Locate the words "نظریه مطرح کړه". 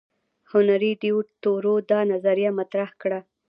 2.11-3.19